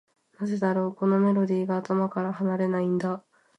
[0.39, 3.23] なぜだろう、このメロディーが頭から離れないんだ。